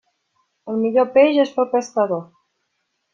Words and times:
El 0.71 0.79
millor 0.85 1.05
peix 1.17 1.37
és 1.43 1.51
pel 1.59 1.69
pescador. 1.75 2.25